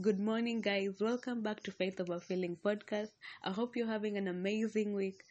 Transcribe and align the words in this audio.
Good 0.00 0.20
morning, 0.20 0.60
guys. 0.60 1.00
Welcome 1.00 1.42
back 1.42 1.62
to 1.64 1.72
Faith 1.72 2.00
Over 2.00 2.20
Feeling 2.20 2.56
podcast. 2.64 3.10
I 3.42 3.50
hope 3.50 3.76
you're 3.76 3.86
having 3.86 4.16
an 4.16 4.28
amazing 4.28 4.94
week, 4.94 5.24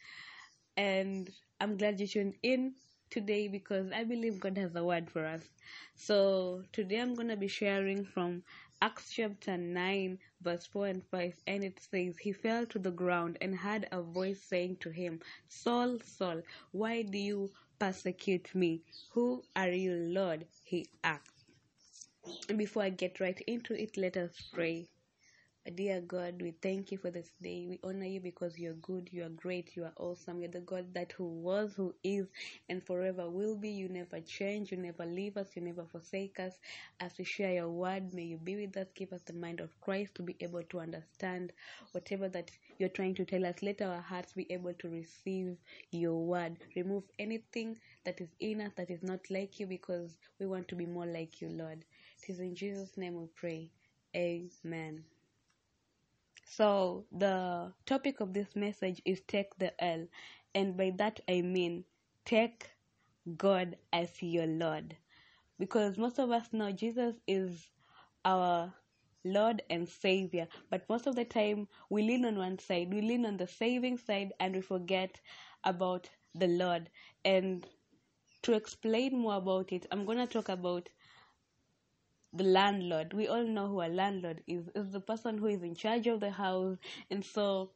and 0.76 1.30
I'm 1.60 1.76
glad 1.76 2.00
you 2.00 2.06
tuned 2.06 2.34
in 2.42 2.74
today 3.10 3.48
because 3.48 3.90
I 3.92 4.04
believe 4.04 4.40
God 4.40 4.56
has 4.58 4.74
a 4.76 4.84
word 4.84 5.10
for 5.10 5.24
us. 5.26 5.42
So, 5.94 6.62
today 6.72 7.00
I'm 7.00 7.14
going 7.14 7.28
to 7.28 7.36
be 7.36 7.48
sharing 7.48 8.04
from 8.04 8.42
Acts 8.82 9.10
chapter 9.12 9.56
9, 9.56 10.18
verse 10.42 10.66
4 10.66 10.86
and 10.88 11.04
5, 11.04 11.34
and 11.46 11.64
it 11.64 11.80
says, 11.80 12.18
He 12.18 12.32
fell 12.32 12.66
to 12.66 12.78
the 12.78 12.90
ground 12.90 13.38
and 13.40 13.56
heard 13.56 13.88
a 13.92 14.02
voice 14.02 14.42
saying 14.42 14.76
to 14.80 14.90
him, 14.90 15.20
Saul, 15.48 15.98
Saul, 16.04 16.42
why 16.72 17.02
do 17.02 17.18
you 17.18 17.50
persecute 17.78 18.54
me? 18.54 18.82
Who 19.10 19.42
are 19.54 19.70
you, 19.70 19.94
Lord? 19.94 20.46
He 20.64 20.86
asked. 21.04 21.35
And 22.48 22.58
before 22.58 22.82
I 22.82 22.90
get 22.90 23.20
right 23.20 23.40
into 23.46 23.74
it, 23.80 23.96
let 23.96 24.16
us 24.16 24.40
pray. 24.52 24.88
Dear 25.74 26.00
God, 26.00 26.40
we 26.42 26.52
thank 26.62 26.92
you 26.92 26.98
for 26.98 27.10
this 27.10 27.32
day. 27.42 27.66
We 27.68 27.80
honor 27.84 28.06
you 28.06 28.20
because 28.20 28.58
you're 28.58 28.74
good, 28.74 29.10
you 29.12 29.24
are 29.24 29.28
great, 29.30 29.76
you 29.76 29.84
are 29.84 29.92
awesome. 29.98 30.40
You're 30.40 30.50
the 30.50 30.60
God 30.60 30.94
that 30.94 31.12
who 31.12 31.26
was, 31.26 31.74
who 31.74 31.94
is, 32.04 32.28
and 32.68 32.82
forever 32.84 33.28
will 33.28 33.56
be. 33.56 33.70
You 33.70 33.88
never 33.88 34.20
change, 34.20 34.70
you 34.70 34.76
never 34.78 35.04
leave 35.04 35.36
us, 35.36 35.56
you 35.56 35.62
never 35.62 35.84
forsake 35.84 36.38
us. 36.40 36.58
As 37.00 37.18
we 37.18 37.24
share 37.24 37.54
your 37.54 37.68
word, 37.70 38.14
may 38.14 38.22
you 38.24 38.38
be 38.38 38.56
with 38.56 38.76
us. 38.76 38.88
Give 38.94 39.12
us 39.12 39.22
the 39.22 39.32
mind 39.34 39.60
of 39.60 39.80
Christ 39.80 40.14
to 40.16 40.22
be 40.22 40.36
able 40.40 40.62
to 40.64 40.80
understand 40.80 41.52
whatever 41.92 42.28
that 42.28 42.50
you're 42.78 42.88
trying 42.88 43.14
to 43.16 43.24
tell 43.24 43.44
us. 43.44 43.62
Let 43.62 43.82
our 43.82 44.00
hearts 44.00 44.32
be 44.34 44.50
able 44.52 44.74
to 44.74 44.88
receive 44.88 45.56
your 45.90 46.24
word. 46.24 46.58
Remove 46.76 47.04
anything 47.18 47.78
that 48.04 48.20
is 48.20 48.30
in 48.40 48.60
us 48.60 48.72
that 48.76 48.90
is 48.90 49.02
not 49.02 49.20
like 49.30 49.58
you 49.60 49.66
because 49.66 50.16
we 50.40 50.46
want 50.46 50.68
to 50.68 50.76
be 50.76 50.86
more 50.86 51.06
like 51.06 51.40
you, 51.40 51.48
Lord. 51.48 51.84
It 52.26 52.32
is 52.32 52.40
in 52.40 52.56
Jesus' 52.56 52.96
name 52.96 53.14
we 53.14 53.28
pray. 53.36 53.70
Amen. 54.16 55.04
So, 56.44 57.06
the 57.12 57.72
topic 57.84 58.18
of 58.18 58.34
this 58.34 58.56
message 58.56 59.00
is 59.04 59.20
take 59.28 59.56
the 59.58 59.72
L, 59.84 60.08
and 60.52 60.76
by 60.76 60.90
that 60.96 61.20
I 61.28 61.42
mean 61.42 61.84
take 62.24 62.68
God 63.36 63.76
as 63.92 64.20
your 64.20 64.48
Lord. 64.48 64.96
Because 65.60 65.98
most 65.98 66.18
of 66.18 66.32
us 66.32 66.52
know 66.52 66.72
Jesus 66.72 67.14
is 67.28 67.70
our 68.24 68.74
Lord 69.24 69.62
and 69.70 69.88
Savior, 69.88 70.48
but 70.68 70.88
most 70.88 71.06
of 71.06 71.14
the 71.14 71.24
time 71.24 71.68
we 71.90 72.02
lean 72.02 72.24
on 72.24 72.38
one 72.38 72.58
side, 72.58 72.92
we 72.92 73.02
lean 73.02 73.24
on 73.24 73.36
the 73.36 73.46
saving 73.46 73.98
side, 73.98 74.32
and 74.40 74.56
we 74.56 74.62
forget 74.62 75.20
about 75.62 76.10
the 76.34 76.48
Lord. 76.48 76.90
And 77.24 77.64
to 78.42 78.54
explain 78.54 79.16
more 79.16 79.36
about 79.36 79.70
it, 79.72 79.86
I'm 79.92 80.04
going 80.04 80.18
to 80.18 80.26
talk 80.26 80.48
about 80.48 80.88
the 82.36 82.44
landlord. 82.44 83.12
We 83.14 83.28
all 83.28 83.44
know 83.44 83.68
who 83.68 83.82
a 83.82 83.88
landlord 83.88 84.42
is. 84.46 84.68
Is 84.74 84.90
the 84.92 85.00
person 85.00 85.38
who 85.38 85.46
is 85.46 85.62
in 85.62 85.74
charge 85.74 86.06
of 86.06 86.20
the 86.20 86.30
house, 86.30 86.76
and 87.10 87.24
so 87.24 87.70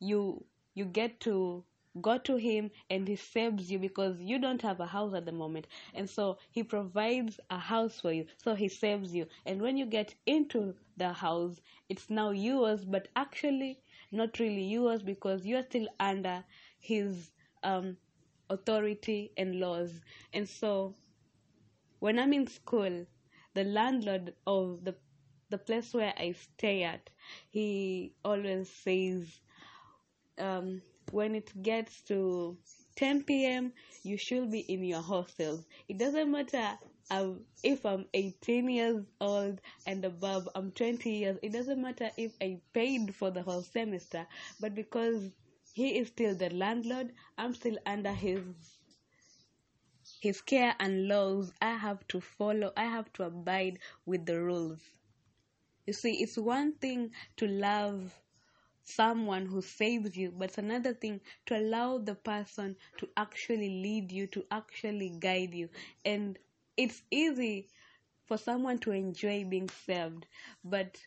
you 0.00 0.44
you 0.74 0.84
get 0.84 1.20
to 1.20 1.64
go 2.00 2.18
to 2.18 2.36
him 2.36 2.70
and 2.88 3.06
he 3.08 3.16
saves 3.16 3.70
you 3.70 3.78
because 3.78 4.20
you 4.20 4.38
don't 4.38 4.62
have 4.62 4.78
a 4.80 4.86
house 4.86 5.12
at 5.14 5.24
the 5.26 5.32
moment. 5.32 5.66
And 5.94 6.08
so 6.08 6.38
he 6.52 6.62
provides 6.62 7.40
a 7.50 7.58
house 7.58 8.00
for 8.00 8.12
you. 8.12 8.26
So 8.36 8.54
he 8.54 8.68
saves 8.68 9.12
you. 9.14 9.26
And 9.46 9.60
when 9.60 9.76
you 9.76 9.86
get 9.86 10.14
into 10.26 10.74
the 10.96 11.12
house 11.12 11.60
it's 11.88 12.10
now 12.10 12.30
yours 12.30 12.84
but 12.84 13.08
actually 13.16 13.80
not 14.12 14.38
really 14.38 14.62
yours 14.64 15.02
because 15.02 15.46
you're 15.46 15.62
still 15.64 15.88
under 15.98 16.44
his 16.78 17.30
um 17.62 17.96
authority 18.50 19.32
and 19.36 19.58
laws. 19.60 20.00
And 20.32 20.48
so 20.48 20.94
when 22.00 22.18
i'm 22.18 22.32
in 22.32 22.46
school 22.46 23.06
the 23.54 23.64
landlord 23.64 24.34
of 24.46 24.84
the 24.84 24.94
the 25.50 25.58
place 25.58 25.92
where 25.94 26.14
I 26.16 26.32
stay 26.32 26.84
at, 26.84 27.10
he 27.50 28.14
always 28.24 28.70
says, 28.70 29.40
um, 30.38 30.82
when 31.12 31.34
it 31.34 31.50
gets 31.62 32.02
to 32.02 32.56
10 32.96 33.44
p.m., 33.46 33.72
you 34.02 34.16
should 34.16 34.50
be 34.50 34.60
in 34.60 34.84
your 34.84 35.02
hostels. 35.02 35.66
It 35.88 35.98
doesn't 35.98 36.30
matter 36.30 36.78
um, 37.10 37.40
if 37.62 37.84
I'm 37.84 38.06
18 38.14 38.68
years 38.70 39.04
old 39.20 39.60
and 39.86 40.04
above, 40.04 40.48
I'm 40.54 40.70
20 40.72 41.10
years. 41.10 41.38
It 41.42 41.52
doesn't 41.52 41.80
matter 41.80 42.10
if 42.16 42.32
I 42.40 42.60
paid 42.72 43.14
for 43.14 43.30
the 43.30 43.42
whole 43.42 43.62
semester, 43.62 44.26
but 44.60 44.74
because 44.74 45.30
he 45.72 45.98
is 45.98 46.08
still 46.08 46.34
the 46.34 46.50
landlord, 46.50 47.12
I'm 47.38 47.54
still 47.54 47.78
under 47.86 48.12
his 48.12 48.42
his 50.20 50.42
care 50.42 50.76
and 50.80 51.08
laws, 51.08 51.52
I 51.60 51.72
have 51.74 52.06
to 52.08 52.20
follow, 52.20 52.72
I 52.76 52.84
have 52.84 53.12
to 53.14 53.24
abide 53.24 53.80
with 54.06 54.26
the 54.26 54.40
rules. 54.42 54.90
You 55.86 55.92
see, 55.94 56.22
it's 56.22 56.38
one 56.38 56.74
thing 56.74 57.12
to 57.36 57.46
love 57.46 58.20
someone 58.84 59.46
who 59.46 59.62
saves 59.62 60.16
you, 60.16 60.32
but 60.32 60.50
it's 60.50 60.58
another 60.58 60.94
thing 60.94 61.20
to 61.46 61.58
allow 61.58 61.98
the 61.98 62.14
person 62.14 62.76
to 62.98 63.08
actually 63.16 63.68
lead 63.82 64.12
you, 64.12 64.26
to 64.28 64.46
actually 64.50 65.10
guide 65.10 65.54
you. 65.54 65.70
And 66.04 66.38
it's 66.76 67.02
easy 67.10 67.68
for 68.24 68.38
someone 68.38 68.78
to 68.80 68.92
enjoy 68.92 69.44
being 69.44 69.68
served, 69.68 70.26
but 70.64 71.06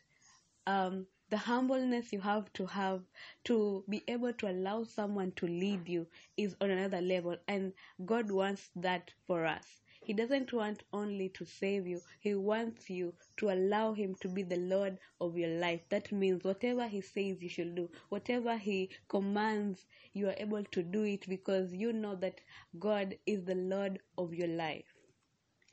um, 0.68 1.08
the 1.34 1.40
humbleness 1.40 2.14
you 2.14 2.20
have 2.22 2.54
to 2.54 2.64
have 2.68 3.02
to 3.44 3.84
be 3.90 4.04
able 4.08 4.32
to 4.34 4.48
allow 4.48 4.84
someone 4.84 5.32
to 5.32 5.48
lead 5.48 5.90
you 5.90 6.06
is 6.38 6.56
on 6.62 6.70
another 6.70 7.02
level. 7.02 7.36
And 7.48 7.74
god 8.06 8.30
wants 8.30 8.70
that 8.76 9.10
for 9.26 9.44
us. 9.44 9.66
He 10.06 10.14
doesn't 10.14 10.54
want 10.54 10.84
only 10.94 11.30
to 11.30 11.44
save 11.44 11.88
you. 11.88 12.02
He 12.20 12.36
wants 12.36 12.88
you 12.88 13.16
to 13.38 13.50
allow 13.50 13.94
him 13.94 14.14
to 14.22 14.28
be 14.28 14.44
the 14.44 14.58
lord 14.58 15.00
of 15.20 15.36
your 15.36 15.50
life. 15.58 15.82
That 15.90 16.12
means 16.12 16.44
whatever 16.44 16.88
he 16.88 17.02
says 17.02 17.42
you 17.42 17.50
should 17.50 17.74
do 17.74 17.90
whatever 18.10 18.56
he 18.56 18.92
commands 19.08 19.88
you 20.14 20.28
are 20.28 20.36
able 20.38 20.64
to 20.66 20.84
do 20.84 21.02
it 21.02 21.28
because 21.28 21.74
you 21.74 21.94
know 21.94 22.14
that 22.18 22.42
god 22.78 23.18
is 23.26 23.44
the 23.44 23.56
lord 23.56 23.98
of 24.20 24.36
your 24.36 24.50
life. 24.50 24.94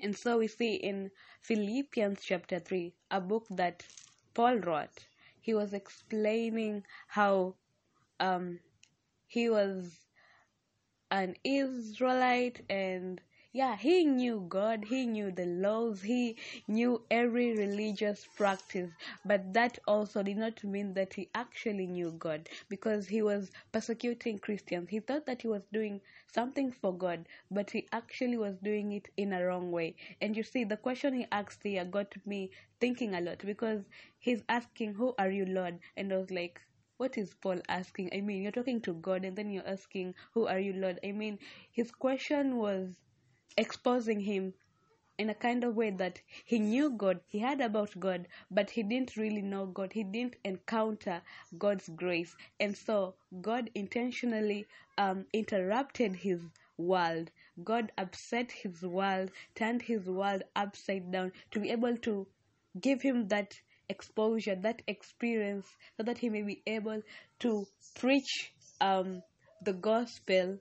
And 0.01 0.17
so 0.17 0.39
we 0.39 0.49
see 0.49 0.77
in 0.77 1.11
philippians 1.43 2.23
chapter 2.25 2.61
3 2.61 2.95
a 3.11 3.21
book 3.21 3.45
that 3.51 3.85
paul 4.33 4.57
wrote 4.57 5.10
he 5.41 5.55
was 5.55 5.73
explaining 5.73 6.85
how 7.09 7.55
um, 8.21 8.61
he 9.27 9.49
was 9.51 10.07
an 11.11 11.37
Israelite 11.45 12.63
and 12.71 13.21
yeah, 13.53 13.77
he 13.77 14.05
knew 14.05 14.47
God, 14.49 14.85
he 14.85 15.07
knew 15.07 15.33
the 15.33 15.45
laws, 15.45 16.03
he 16.03 16.37
knew 16.69 17.03
every 17.11 17.57
religious 17.57 18.27
practice, 18.37 18.91
but 19.25 19.53
that 19.53 19.79
also 19.89 20.23
did 20.23 20.37
not 20.37 20.63
mean 20.63 20.95
that 20.95 21.15
he 21.15 21.29
actually 21.35 21.87
knew 21.89 22.13
God 22.13 22.49
because 22.69 23.09
he 23.09 23.23
was 23.23 23.51
persecuting 23.73 24.39
Christians. 24.39 24.89
He 24.89 25.01
thought 25.01 25.27
that 25.27 25.43
he 25.43 25.49
was 25.49 25.63
doing 25.73 26.01
something 26.33 26.71
for 26.71 26.97
God, 26.97 27.27
but 27.51 27.71
he 27.71 27.89
actually 27.93 28.37
was 28.37 28.57
doing 28.59 28.93
it 28.93 29.09
in 29.17 29.33
a 29.33 29.45
wrong 29.45 29.73
way. 29.73 29.97
And 30.21 30.37
you 30.37 30.45
see, 30.45 30.63
the 30.63 30.77
question 30.77 31.15
he 31.15 31.27
asked 31.33 31.65
here 31.65 31.85
got 31.85 32.15
me 32.25 32.51
thinking 32.81 33.15
a 33.15 33.21
lot 33.21 33.39
because 33.45 33.83
he's 34.21 34.43
asking, 34.49 34.95
Who 34.95 35.15
are 35.19 35.31
you, 35.31 35.47
Lord? 35.47 35.81
And 35.97 36.13
I 36.13 36.19
was 36.19 36.31
like, 36.31 36.61
what 36.99 37.19
is 37.19 37.35
Paul 37.35 37.61
asking? 37.69 38.11
I 38.13 38.21
mean, 38.21 38.43
you're 38.43 38.53
talking 38.53 38.81
to 38.83 38.93
God 38.93 39.25
and 39.25 39.35
then 39.37 39.51
you're 39.51 39.67
asking, 39.67 40.15
Who 40.35 40.47
are 40.47 40.59
you, 40.61 40.75
Lord? 40.75 41.01
I 41.03 41.11
mean, 41.13 41.39
his 41.73 41.91
question 41.91 42.57
was 42.59 42.95
exposing 43.57 44.21
him 44.21 44.55
in 45.19 45.29
a 45.29 45.35
kind 45.35 45.65
of 45.65 45.77
way 45.77 45.91
that 45.91 46.19
he 46.47 46.59
knew 46.59 46.91
God, 46.91 47.21
he 47.27 47.41
heard 47.41 47.61
about 47.61 48.01
God, 48.01 48.27
but 48.51 48.71
he 48.71 48.83
didn't 48.83 49.17
really 49.17 49.43
know 49.43 49.67
God. 49.67 49.93
He 49.93 50.03
didn't 50.03 50.37
encounter 50.45 51.21
God's 51.59 51.91
grace. 51.91 52.35
And 52.59 52.75
so 52.75 53.15
God 53.43 53.71
intentionally 53.75 54.67
um, 54.97 55.27
interrupted 55.35 56.17
his 56.17 56.41
world. 56.79 57.31
God 57.63 57.93
upset 57.99 58.51
his 58.51 58.81
world, 58.81 59.31
turned 59.55 59.83
his 59.83 60.07
world 60.07 60.43
upside 60.57 61.13
down 61.13 61.33
to 61.51 61.61
be 61.61 61.71
able 61.71 61.99
to 61.99 62.27
give 62.81 63.03
him 63.03 63.29
that 63.29 63.61
exposure, 63.91 64.55
that 64.55 64.81
experience, 64.87 65.67
so 65.99 66.03
that 66.03 66.17
he 66.17 66.31
may 66.31 66.43
be 66.43 66.63
able 66.67 67.03
to 67.41 67.67
preach 67.95 68.53
um, 68.81 69.23
the 69.63 69.75
gospel 69.75 70.59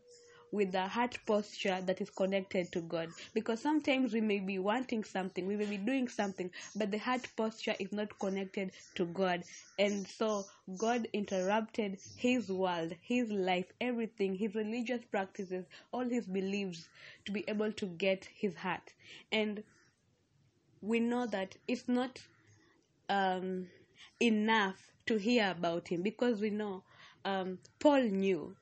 with 0.51 0.71
the 0.71 0.87
heart 0.87 1.17
posture 1.25 1.79
that 1.85 2.01
is 2.01 2.09
connected 2.09 2.71
to 2.71 2.81
God. 2.81 3.09
Because 3.33 3.61
sometimes 3.61 4.13
we 4.13 4.21
may 4.21 4.39
be 4.39 4.59
wanting 4.59 5.03
something, 5.03 5.45
we 5.45 5.55
may 5.55 5.65
be 5.65 5.77
doing 5.77 6.07
something, 6.07 6.49
but 6.75 6.91
the 6.91 6.97
heart 6.97 7.27
posture 7.35 7.75
is 7.79 7.91
not 7.91 8.17
connected 8.19 8.71
to 8.95 9.05
God. 9.05 9.43
And 9.77 10.07
so 10.07 10.45
God 10.77 11.07
interrupted 11.13 11.97
his 12.15 12.49
world, 12.49 12.95
his 13.01 13.29
life, 13.29 13.71
everything, 13.79 14.35
his 14.35 14.55
religious 14.55 15.03
practices, 15.05 15.65
all 15.91 16.07
his 16.07 16.25
beliefs 16.25 16.89
to 17.25 17.31
be 17.31 17.43
able 17.47 17.71
to 17.73 17.85
get 17.85 18.25
his 18.35 18.55
heart. 18.55 18.93
And 19.31 19.63
we 20.81 20.99
know 20.99 21.25
that 21.27 21.55
it's 21.67 21.87
not 21.87 22.21
um, 23.09 23.67
enough 24.21 24.91
to 25.07 25.17
hear 25.17 25.51
about 25.51 25.87
him 25.87 26.01
because 26.03 26.39
we 26.39 26.49
know 26.49 26.83
um, 27.25 27.57
Paul 27.79 28.03
knew 28.03 28.55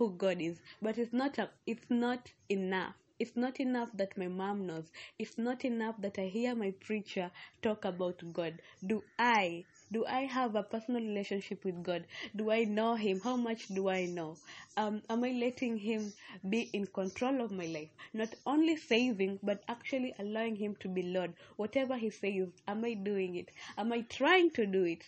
who 0.00 0.10
God 0.16 0.40
is, 0.40 0.60
but 0.82 0.98
it's 0.98 1.12
not 1.12 1.38
a, 1.38 1.50
it's 1.66 1.90
not 1.90 2.32
enough 2.48 2.94
It's 3.18 3.36
not 3.36 3.60
enough 3.60 3.90
that 3.98 4.16
my 4.18 4.28
mom 4.28 4.66
knows. 4.66 4.90
It's 5.18 5.36
not 5.38 5.64
enough 5.64 5.96
that 6.00 6.18
I 6.18 6.26
hear 6.26 6.54
my 6.54 6.70
preacher 6.72 7.30
talk 7.62 7.84
about 7.84 8.22
God. 8.32 8.62
Do 8.84 9.04
I 9.18 9.66
do 9.92 10.06
I 10.06 10.22
have 10.22 10.54
a 10.56 10.62
personal 10.62 11.02
relationship 11.02 11.64
with 11.64 11.82
God? 11.82 12.06
Do 12.34 12.50
I 12.50 12.64
know 12.64 12.94
Him? 12.94 13.20
How 13.20 13.36
much 13.36 13.68
do 13.68 13.88
I 13.90 14.06
know? 14.06 14.38
Um, 14.76 15.02
am 15.10 15.22
I 15.24 15.32
letting 15.32 15.76
Him 15.76 16.14
be 16.48 16.62
in 16.72 16.86
control 16.86 17.42
of 17.42 17.52
my 17.52 17.66
life? 17.66 17.90
Not 18.14 18.34
only 18.46 18.76
saving, 18.76 19.38
but 19.42 19.62
actually 19.68 20.14
allowing 20.18 20.56
Him 20.56 20.76
to 20.80 20.88
be 20.88 21.02
Lord. 21.02 21.34
Whatever 21.56 21.96
He 21.98 22.10
says, 22.10 22.48
am 22.66 22.84
I 22.84 22.94
doing 22.94 23.36
it? 23.36 23.50
Am 23.76 23.92
I 23.92 24.00
trying 24.02 24.50
to 24.52 24.66
do 24.66 24.84
it? 24.84 25.04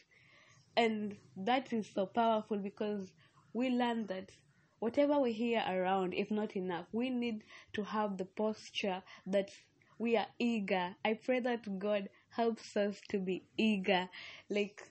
And 0.76 1.16
that 1.36 1.72
is 1.72 1.88
so 1.94 2.06
powerful 2.06 2.58
because 2.58 3.10
we 3.54 3.70
learn 3.70 4.06
that 4.08 4.30
whatever 4.82 5.20
we 5.20 5.32
hear 5.32 5.62
around 5.68 6.12
is 6.12 6.28
not 6.32 6.56
enough. 6.56 6.86
We 6.90 7.08
need 7.08 7.44
to 7.74 7.84
have 7.84 8.18
the 8.18 8.24
posture 8.24 9.00
that 9.28 9.52
we 9.96 10.16
are 10.16 10.26
eager. 10.40 10.96
I 11.04 11.14
pray 11.14 11.38
that 11.38 11.78
God 11.78 12.08
helps 12.30 12.76
us 12.76 13.00
to 13.10 13.20
be 13.20 13.44
eager. 13.56 14.08
Like 14.50 14.82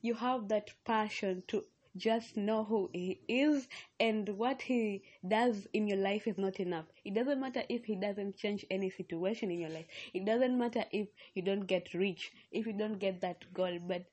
you 0.00 0.14
have 0.14 0.48
that 0.48 0.70
passion 0.86 1.42
to 1.48 1.62
just 1.94 2.38
know 2.38 2.64
who 2.64 2.88
he 2.94 3.20
is 3.28 3.68
and 4.00 4.30
what 4.30 4.62
he 4.62 5.02
does 5.28 5.66
in 5.74 5.86
your 5.86 5.98
life 5.98 6.26
is 6.26 6.38
not 6.38 6.58
enough. 6.58 6.86
It 7.04 7.12
doesn't 7.12 7.38
matter 7.38 7.64
if 7.68 7.84
he 7.84 7.96
doesn't 7.96 8.38
change 8.38 8.64
any 8.70 8.88
situation 8.88 9.50
in 9.50 9.60
your 9.60 9.68
life. 9.68 9.88
It 10.14 10.24
doesn't 10.24 10.56
matter 10.56 10.86
if 10.90 11.08
you 11.34 11.42
don't 11.42 11.66
get 11.66 11.92
rich, 11.92 12.32
if 12.50 12.66
you 12.66 12.72
don't 12.72 12.98
get 12.98 13.20
that 13.20 13.44
goal, 13.52 13.78
but 13.86 14.06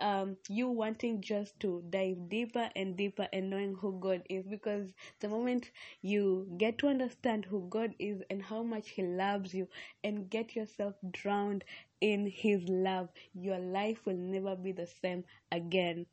um, 0.00 0.36
you 0.48 0.68
wanting 0.68 1.20
just 1.20 1.58
to 1.60 1.82
dive 1.90 2.28
deeper 2.28 2.70
and 2.76 2.96
deeper 2.96 3.28
and 3.32 3.50
knowing 3.50 3.74
who 3.74 3.98
God 4.00 4.22
is 4.28 4.46
because 4.46 4.92
the 5.20 5.28
moment 5.28 5.70
you 6.02 6.48
get 6.58 6.78
to 6.78 6.88
understand 6.88 7.44
who 7.46 7.68
God 7.68 7.94
is 7.98 8.22
and 8.30 8.42
how 8.42 8.62
much 8.62 8.90
He 8.90 9.02
loves 9.02 9.54
you 9.54 9.68
and 10.04 10.30
get 10.30 10.54
yourself 10.56 10.94
drowned 11.12 11.64
in 12.00 12.26
His 12.26 12.62
love, 12.68 13.08
your 13.34 13.58
life 13.58 14.04
will 14.06 14.16
never 14.16 14.56
be 14.56 14.72
the 14.72 14.86
same 14.86 15.24
again. 15.52 16.06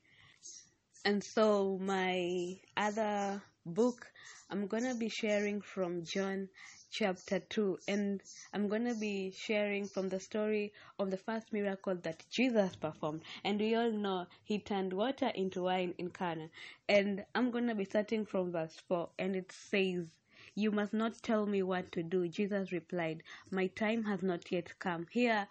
And 1.06 1.24
so, 1.24 1.78
my 1.80 2.60
other 2.76 3.44
book 3.66 4.12
I'm 4.50 4.68
gonna 4.68 4.96
be 4.96 5.10
sharing 5.10 5.62
from 5.62 6.04
John 6.04 6.50
chapter 6.92 7.40
2 7.40 7.80
and 7.88 8.22
I'm 8.54 8.68
going 8.68 8.86
to 8.86 8.94
be 8.94 9.32
sharing 9.32 9.88
from 9.88 10.10
the 10.10 10.20
story 10.20 10.74
of 11.00 11.10
the 11.10 11.18
first 11.18 11.54
miracle 11.54 11.96
that 11.96 12.26
Jesus 12.30 12.76
performed. 12.76 13.22
And 13.44 13.60
we 13.60 13.76
all 13.76 13.92
know 13.92 14.28
he 14.44 14.60
turned 14.60 14.94
water 14.94 15.32
into 15.34 15.64
wine 15.64 15.96
in 15.98 16.10
Cana. 16.10 16.50
And 16.90 17.26
I'm 17.34 17.50
going 17.50 17.68
to 17.68 17.76
be 17.76 17.86
starting 17.86 18.26
from 18.26 18.52
verse 18.52 18.76
4 18.88 19.10
and 19.18 19.36
it 19.36 19.52
says 19.52 20.06
you 20.54 20.72
must 20.72 20.94
not 20.94 21.22
tell 21.24 21.46
me 21.46 21.64
what 21.64 21.92
to 21.94 22.04
do 22.04 22.28
Jesus 22.28 22.72
replied. 22.74 23.24
My 23.50 23.68
time 23.68 24.04
has 24.04 24.22
not 24.22 24.52
yet 24.52 24.78
come. 24.80 25.08
Here 25.10 25.48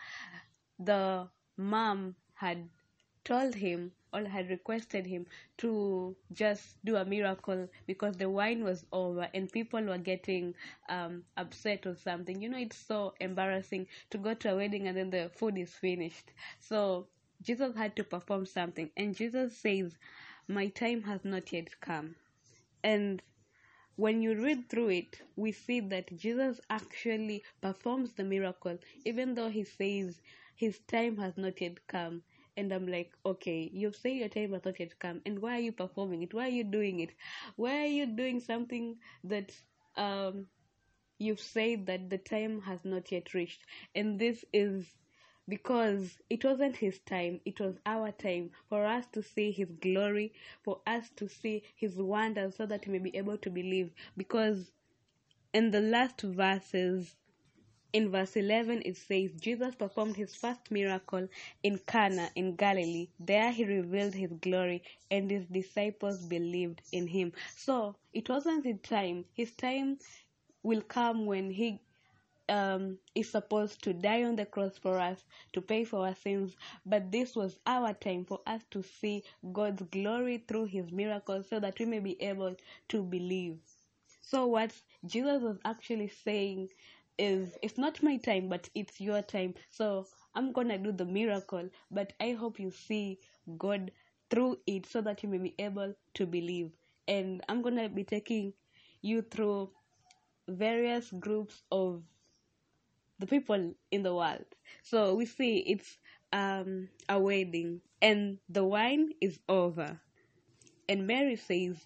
the 0.79 1.29
mom 1.57 2.17
had 2.35 2.69
told 3.25 3.55
him 3.55 3.93
or 4.13 4.25
had 4.25 4.51
requested 4.51 5.07
him 5.07 5.27
to 5.59 6.17
just 6.33 6.83
do 6.85 6.97
a 6.97 7.05
miracle 7.05 7.69
because 7.87 8.17
the 8.17 8.29
wine 8.29 8.65
was 8.65 8.85
over 8.93 9.29
and 9.35 9.51
people 9.53 9.83
were 9.83 9.99
getting 9.99 10.55
um, 10.89 11.25
upset 11.37 11.87
or 11.87 11.95
something. 11.97 12.41
You 12.43 12.49
know, 12.49 12.59
it's 12.59 12.77
so 12.77 13.15
embarrassing 13.21 13.87
to 14.11 14.19
go 14.19 14.35
to 14.35 14.53
a 14.53 14.57
wedding 14.57 14.89
and 14.89 14.97
then 14.97 15.11
the 15.11 15.31
food 15.37 15.59
is 15.59 15.71
finished. 15.73 16.33
So 16.59 17.07
Jesus 17.43 17.75
had 17.77 17.97
to 17.97 18.05
perform 18.05 18.47
something, 18.47 18.91
and 18.97 19.17
Jesus 19.17 19.57
says, 19.57 19.97
My 20.49 20.69
time 20.69 21.03
has 21.05 21.25
not 21.25 21.53
yet 21.53 21.81
come. 21.81 22.17
And 22.85 23.23
when 23.97 24.23
you 24.23 24.35
read 24.35 24.69
through 24.69 24.89
it, 24.91 25.21
we 25.37 25.53
see 25.53 25.81
that 25.81 26.17
Jesus 26.17 26.61
actually 26.71 27.45
performs 27.61 28.13
the 28.15 28.25
miracle, 28.25 28.79
even 29.05 29.35
though 29.35 29.49
he 29.51 29.65
says 29.65 30.21
his 30.55 30.79
time 30.81 31.17
has 31.19 31.37
not 31.37 31.61
yet 31.61 31.87
come 31.87 32.23
and 32.61 32.73
I'm 32.73 32.87
like, 32.89 33.13
okay, 33.27 33.71
you've 33.73 33.97
said 33.97 34.15
your 34.17 34.29
time 34.29 34.53
has 34.53 34.65
not 34.65 34.81
yet 34.81 34.99
come, 35.01 35.23
and 35.27 35.41
why 35.41 35.57
are 35.59 35.61
you 35.69 35.73
performing 35.73 36.23
it? 36.23 36.35
Why 36.35 36.47
are 36.47 36.59
you 36.61 36.65
doing 36.65 37.01
it? 37.01 37.15
Why 37.57 37.83
are 37.85 37.87
you 38.01 38.07
doing 38.07 38.41
something 38.41 38.99
that 39.25 39.53
um 39.97 40.47
you've 41.19 41.41
said 41.41 41.87
that 41.87 42.11
the 42.11 42.19
time 42.19 42.61
has 42.63 42.85
not 42.85 43.11
yet 43.13 43.35
reached? 43.35 43.67
And 43.95 44.19
this 44.21 44.45
is 44.53 44.87
because 45.49 46.21
it 46.31 46.45
wasn't 46.45 46.77
his 46.77 47.01
time, 47.01 47.41
it 47.45 47.61
was 47.61 47.79
our 47.87 48.13
time 48.13 48.51
for 48.69 48.87
us 48.87 49.07
to 49.13 49.23
see 49.23 49.51
his 49.53 49.73
glory, 49.73 50.33
for 50.63 50.81
us 50.87 51.11
to 51.17 51.29
see 51.29 51.65
his 51.77 51.97
wonders, 51.97 52.57
so 52.57 52.67
that 52.67 52.87
we 52.87 52.93
may 52.95 53.11
be 53.11 53.17
able 53.17 53.39
to 53.39 53.51
believe. 53.51 53.93
Because 54.17 54.71
in 55.53 55.71
the 55.71 55.81
last 55.81 56.21
verses, 56.23 57.17
in 57.93 58.11
verse 58.11 58.37
11, 58.37 58.83
it 58.85 58.97
says, 58.97 59.33
Jesus 59.41 59.75
performed 59.75 60.17
his 60.17 60.35
first 60.35 60.71
miracle 60.71 61.29
in 61.63 61.79
Cana 61.87 62.31
in 62.37 62.57
Galilee. 62.57 63.09
There 63.19 63.53
he 63.53 63.65
revealed 63.65 64.15
his 64.15 64.33
glory, 64.41 64.83
and 65.11 65.31
his 65.31 65.47
disciples 65.47 66.23
believed 66.23 66.83
in 66.93 67.07
him. 67.07 67.33
So 67.57 67.97
it 68.13 68.29
wasn't 68.29 68.65
his 68.67 68.81
time. 68.83 69.25
His 69.35 69.53
time 69.53 69.99
will 70.63 70.83
come 70.83 71.27
when 71.27 71.51
he 71.51 71.81
um, 72.49 72.99
is 73.15 73.31
supposed 73.31 73.83
to 73.85 73.93
die 73.93 74.25
on 74.25 74.37
the 74.37 74.47
cross 74.47 74.79
for 74.79 74.99
us 74.99 75.25
to 75.53 75.61
pay 75.61 75.85
for 75.85 76.07
our 76.07 76.15
sins. 76.15 76.57
But 76.87 77.13
this 77.13 77.37
was 77.37 77.59
our 77.67 77.95
time 77.95 78.25
for 78.25 78.41
us 78.47 78.63
to 78.73 78.83
see 78.83 79.25
God's 79.53 79.83
glory 79.91 80.45
through 80.49 80.67
his 80.67 80.91
miracles 80.93 81.49
so 81.49 81.61
that 81.61 81.79
we 81.79 81.87
may 81.87 82.01
be 82.01 82.21
able 82.23 82.57
to 82.89 83.03
believe. 83.03 83.59
So, 84.23 84.47
what 84.47 84.73
Jesus 85.07 85.43
was 85.43 85.59
actually 85.65 86.09
saying 86.09 86.69
is 87.21 87.59
it's 87.63 87.79
not 87.79 88.03
my 88.03 88.17
time 88.17 88.49
but 88.49 88.69
it's 88.75 89.01
your 89.01 89.23
time. 89.23 89.55
So 89.71 90.07
i'm 90.35 90.53
gonna 90.53 90.79
do 90.79 90.93
the 90.93 91.05
miracle 91.05 91.69
but 91.91 92.13
i 92.21 92.33
hope 92.33 92.59
you 92.61 92.71
see 92.71 93.19
god 93.59 93.91
through 94.31 94.57
it 94.67 94.87
so 94.87 95.01
that 95.03 95.23
you 95.23 95.29
may 95.29 95.39
be 95.39 95.55
able 95.59 95.95
to 96.15 96.27
believe. 96.27 96.73
And 97.09 97.43
i'm 97.49 97.63
gonna 97.63 97.89
be 97.89 98.05
taking 98.05 98.55
you 99.03 99.23
through 99.23 99.71
various 100.49 101.11
groups 101.11 101.63
of 101.71 102.03
the 103.19 103.27
people 103.27 103.75
in 103.91 104.03
the 104.03 104.15
world. 104.15 104.47
So 104.83 105.15
we 105.15 105.27
see 105.27 105.59
it's 105.59 105.99
um 106.33 106.89
a 107.09 107.19
wedding 107.21 107.83
and 108.01 108.39
the 108.49 108.65
wine 108.65 109.11
is 109.21 109.39
over. 109.49 110.01
And 110.89 111.07
mary 111.07 111.37
says 111.37 111.77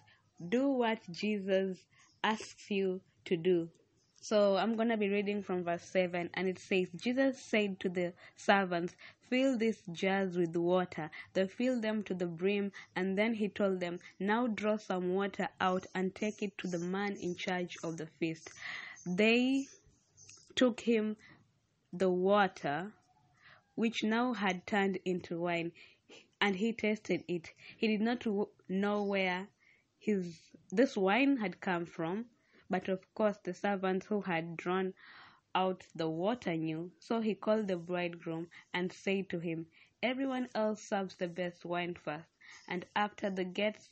do 0.49 0.69
what 0.69 0.99
jesus 1.11 1.77
asks 2.23 2.71
you 2.71 3.01
to 3.25 3.37
do 3.37 3.69
so 4.27 4.57
I'm 4.57 4.75
going 4.75 4.89
to 4.89 4.97
be 4.97 5.09
reading 5.09 5.43
from 5.43 5.63
verse 5.63 5.83
7, 5.83 6.31
and 6.33 6.47
it 6.47 6.57
says, 6.57 6.87
Jesus 6.95 7.39
said 7.39 7.79
to 7.81 7.89
the 7.89 8.11
servants, 8.35 8.95
Fill 9.29 9.55
these 9.55 9.83
jars 9.91 10.35
with 10.35 10.55
water. 10.55 11.11
They 11.33 11.47
filled 11.47 11.83
them 11.83 12.01
to 12.05 12.15
the 12.15 12.25
brim, 12.25 12.71
and 12.95 13.15
then 13.15 13.35
he 13.35 13.49
told 13.49 13.79
them, 13.81 13.99
Now 14.19 14.47
draw 14.47 14.77
some 14.77 15.13
water 15.13 15.47
out 15.61 15.85
and 15.93 16.15
take 16.15 16.41
it 16.41 16.57
to 16.57 16.67
the 16.67 16.79
man 16.79 17.17
in 17.17 17.35
charge 17.35 17.77
of 17.83 17.97
the 17.97 18.07
feast. 18.07 18.49
They 19.05 19.67
took 20.55 20.79
him 20.79 21.17
the 21.93 22.09
water, 22.09 22.93
which 23.75 24.03
now 24.03 24.33
had 24.33 24.65
turned 24.65 24.97
into 25.05 25.39
wine, 25.39 25.71
and 26.41 26.55
he 26.55 26.73
tasted 26.73 27.23
it. 27.27 27.51
He 27.77 27.85
did 27.85 28.01
not 28.01 28.25
know 28.67 29.03
where 29.03 29.49
his 29.99 30.39
this 30.71 30.97
wine 30.97 31.37
had 31.37 31.61
come 31.61 31.85
from 31.85 32.25
but 32.69 32.87
of 32.89 33.13
course 33.13 33.37
the 33.43 33.53
servant 33.53 34.03
who 34.05 34.21
had 34.21 34.57
drawn 34.57 34.93
out 35.55 35.85
the 35.95 36.09
water 36.09 36.55
knew. 36.55 36.91
So 36.99 37.19
he 37.21 37.35
called 37.35 37.67
the 37.67 37.77
bridegroom 37.77 38.49
and 38.73 38.91
said 38.91 39.29
to 39.29 39.39
him, 39.39 39.67
Everyone 40.03 40.49
else 40.53 40.81
serves 40.81 41.15
the 41.15 41.27
best 41.27 41.65
wine 41.65 41.95
first, 41.95 42.29
and 42.67 42.85
after 42.95 43.29
the 43.29 43.43
guests, 43.45 43.89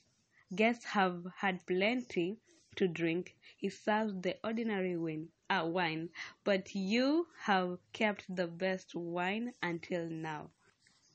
guests 0.56 0.86
have 0.86 1.26
had 1.38 1.66
plenty 1.66 2.40
to 2.76 2.88
drink, 2.88 3.36
he 3.58 3.70
serves 3.70 4.14
the 4.22 4.38
ordinary 4.44 4.96
wine, 4.98 5.30
uh, 5.50 5.66
wine. 5.68 6.10
But 6.44 6.76
you 6.76 7.28
have 7.42 7.80
kept 7.94 8.34
the 8.36 8.48
best 8.48 8.96
wine 8.96 9.54
until 9.62 10.08
now. 10.10 10.52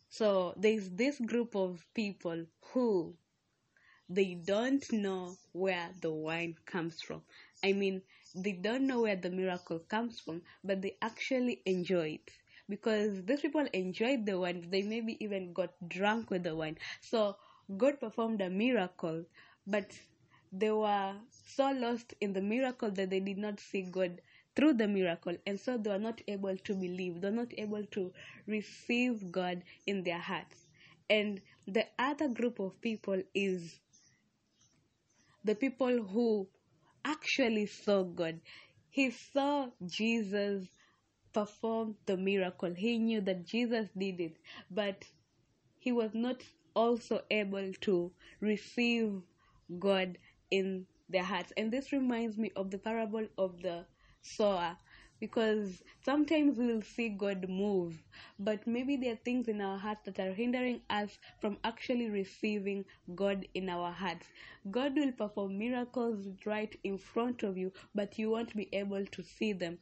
So 0.09 0.55
there's 0.57 0.91
this 0.91 1.19
group 1.21 1.55
of 1.57 1.87
people 1.95 2.47
who 2.73 3.17
they 4.09 4.35
don't 4.35 4.91
know 4.93 5.37
where 5.53 5.91
the 6.01 6.11
wine 6.13 6.57
comes 6.67 7.01
from. 7.01 7.23
I 7.63 7.73
mean, 7.73 8.03
they 8.35 8.53
don't 8.53 8.87
know 8.87 9.03
where 9.03 9.17
the 9.17 9.31
miracle 9.31 9.79
comes 9.81 10.21
from, 10.21 10.43
but 10.65 10.83
they 10.83 10.97
actually 11.03 11.63
enjoy 11.67 12.09
it 12.21 12.31
because 12.69 13.25
these 13.25 13.41
people 13.41 13.67
enjoyed 13.73 14.27
the 14.27 14.39
wine. 14.39 14.69
They 14.71 14.83
maybe 14.83 15.17
even 15.25 15.53
got 15.53 15.73
drunk 15.89 16.31
with 16.31 16.43
the 16.45 16.55
wine. 16.55 16.79
So 17.01 17.37
God 17.77 18.01
performed 18.01 18.41
a 18.41 18.51
miracle, 18.51 19.25
but 19.67 19.99
they 20.53 20.71
were 20.71 21.15
so 21.31 21.71
lost 21.73 22.15
in 22.21 22.33
the 22.33 22.41
miracle 22.43 22.91
that 22.91 23.11
they 23.11 23.21
did 23.21 23.39
not 23.39 23.61
see 23.61 23.83
God 23.83 24.21
through 24.57 24.75
the 24.75 24.89
miracle, 24.89 25.37
and 25.47 25.59
so 25.61 25.79
they 25.79 25.91
were 25.91 25.99
not 25.99 26.21
able 26.27 26.57
to 26.57 26.75
believe. 26.75 27.21
They're 27.21 27.31
not 27.31 27.53
able 27.57 27.85
to 27.87 28.13
receive 28.47 29.31
God 29.31 29.63
in 29.87 30.03
their 30.03 30.19
hearts. 30.19 30.67
And 31.09 31.41
the 31.67 31.87
other 31.99 32.29
group 32.29 32.59
of 32.59 32.81
people 32.81 33.23
is 33.35 33.79
the 35.45 35.55
people 35.55 36.03
who 36.03 36.49
actually 37.09 37.67
saw 37.67 38.03
God. 38.05 38.41
he 38.91 39.11
saw 39.11 39.69
Jesus 39.87 40.67
perform 41.33 41.95
the 42.07 42.17
miracle. 42.17 42.73
He 42.75 42.99
knew 42.99 43.21
that 43.23 43.47
Jesus 43.47 43.89
did 43.97 44.21
it, 44.21 44.37
but 44.71 45.05
he 45.79 45.93
was 45.93 46.11
not 46.15 46.43
also 46.75 47.23
able 47.31 47.73
to 47.83 48.11
receive 48.41 49.23
God 49.79 50.19
in 50.51 50.87
their 51.09 51.23
hearts. 51.25 51.53
And 51.57 51.73
this 51.73 51.93
reminds 51.93 52.37
me 52.37 52.51
of 52.57 52.71
the 52.71 52.79
parable 52.79 53.27
of 53.37 53.63
the 53.63 53.85
sower 54.23 54.77
because 55.21 55.83
sometimes 56.05 56.57
we'll 56.59 56.83
see 56.83 57.09
God 57.09 57.49
move, 57.49 58.03
but 58.39 58.67
maybe 58.67 58.97
there 58.97 59.15
are 59.15 59.25
things 59.25 59.49
in 59.49 59.61
our 59.61 59.79
hearts 59.79 60.05
that 60.05 60.21
are 60.21 60.33
hindering 60.33 60.81
us 60.91 61.19
from 61.41 61.59
actually 61.65 62.09
receiving 62.09 62.85
God 63.15 63.47
in 63.55 63.69
our 63.69 63.91
hearts. 63.91 64.27
God 64.71 64.95
will 64.97 65.13
perform 65.13 65.59
miracles 65.59 66.27
right 66.45 66.75
in 66.85 66.99
front 66.99 67.43
of 67.43 67.57
you, 67.57 67.73
but 67.95 68.19
you 68.19 68.31
won't 68.31 68.55
be 68.55 68.69
able 68.73 69.05
to 69.07 69.23
see 69.23 69.53
them. 69.53 69.79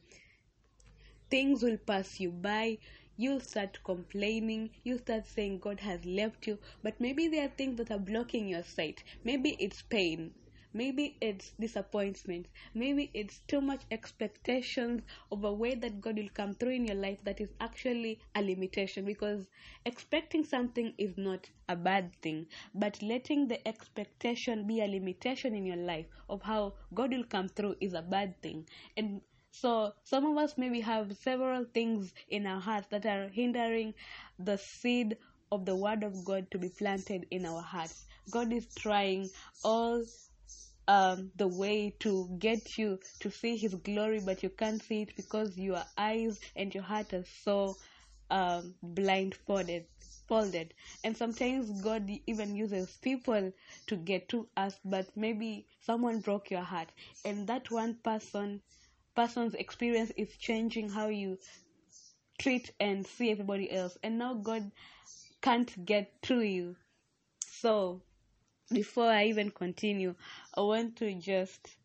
Things 1.29 1.61
will 1.61 1.77
pass 1.77 2.19
you 2.19 2.31
by. 2.31 2.77
You'll 3.15 3.41
start 3.41 3.79
complaining. 3.83 4.69
You 4.83 4.97
start 4.97 5.27
saying 5.27 5.59
God 5.59 5.79
has 5.81 6.05
left 6.05 6.47
you, 6.47 6.57
but 6.83 6.99
maybe 6.99 7.27
there 7.27 7.45
are 7.45 7.51
things 7.57 7.77
that 7.77 7.91
are 7.91 7.99
blocking 7.99 8.47
your 8.47 8.63
sight. 8.63 9.03
Maybe 9.23 9.55
it's 9.59 9.81
pain 9.81 10.33
Maybe 10.73 11.17
it's 11.21 11.51
disappointment. 11.59 12.47
Maybe 12.73 13.09
it's 13.13 13.39
too 13.47 13.61
much 13.61 13.81
expectations 13.91 15.01
of 15.31 15.43
a 15.43 15.51
way 15.51 15.75
that 15.75 16.01
God 16.01 16.17
will 16.17 16.29
come 16.33 16.53
through 16.53 16.71
in 16.71 16.85
your 16.85 16.95
life 16.95 17.17
that 17.23 17.39
is 17.41 17.49
actually 17.59 18.19
a 18.35 18.41
limitation 18.41 19.05
because 19.05 19.47
expecting 19.85 20.43
something 20.43 20.93
is 20.97 21.17
not 21.17 21.49
a 21.69 21.75
bad 21.75 22.13
thing, 22.21 22.47
but 22.75 23.01
letting 23.01 23.47
the 23.47 23.65
expectation 23.67 24.67
be 24.67 24.81
a 24.81 24.87
limitation 24.87 25.55
in 25.55 25.65
your 25.65 25.77
life 25.77 26.05
of 26.29 26.41
how 26.41 26.73
God 26.93 27.11
will 27.11 27.23
come 27.23 27.49
through 27.49 27.75
is 27.79 27.93
a 27.93 28.01
bad 28.01 28.41
thing. 28.41 28.67
And 28.95 29.21
so 29.51 29.93
some 30.03 30.25
of 30.25 30.37
us 30.37 30.55
maybe 30.57 30.81
have 30.81 31.17
several 31.17 31.65
things 31.73 32.13
in 32.29 32.45
our 32.45 32.59
hearts 32.59 32.87
that 32.89 33.05
are 33.05 33.29
hindering 33.29 33.93
the 34.37 34.57
seed 34.57 35.17
of 35.51 35.65
the 35.65 35.75
word 35.75 36.03
of 36.03 36.23
God 36.25 36.51
to 36.51 36.57
be 36.59 36.69
planted 36.69 37.25
in 37.31 37.45
our 37.45 37.61
hearts. 37.61 38.05
God 38.29 38.51
is 38.51 38.67
trying 38.75 39.29
all 39.63 40.03
um, 40.87 41.31
the 41.35 41.47
way 41.47 41.93
to 41.99 42.29
get 42.39 42.77
you 42.77 42.99
to 43.19 43.29
see 43.31 43.57
His 43.57 43.75
glory, 43.75 44.19
but 44.19 44.43
you 44.43 44.49
can't 44.49 44.81
see 44.81 45.01
it 45.03 45.15
because 45.15 45.57
your 45.57 45.83
eyes 45.97 46.39
and 46.55 46.73
your 46.73 46.83
heart 46.83 47.13
are 47.13 47.25
so 47.43 47.77
um, 48.29 48.75
blindfolded. 48.81 49.85
Folded. 50.27 50.73
And 51.05 51.15
sometimes 51.15 51.71
God 51.71 52.09
even 52.27 52.53
uses 52.55 52.97
people 53.01 53.53
to 53.87 53.95
get 53.95 54.27
to 54.29 54.47
us, 54.57 54.77
but 54.83 55.07
maybe 55.15 55.67
someone 55.79 56.19
broke 56.19 56.51
your 56.51 56.63
heart, 56.63 56.89
and 57.23 57.47
that 57.47 57.71
one 57.71 57.95
person 58.03 58.61
person's 59.15 59.53
experience 59.55 60.11
is 60.17 60.35
changing 60.37 60.89
how 60.89 61.07
you 61.07 61.37
treat 62.39 62.71
and 62.79 63.05
see 63.07 63.31
everybody 63.31 63.71
else, 63.71 63.97
and 64.03 64.17
now 64.17 64.33
God 64.33 64.71
can't 65.41 65.85
get 65.85 66.21
to 66.23 66.41
you. 66.41 66.75
So 67.47 68.01
before 68.71 69.09
I 69.09 69.25
even 69.25 69.51
continue, 69.51 70.15
I 70.55 70.61
want 70.61 70.95
to 70.97 71.13
just 71.15 71.75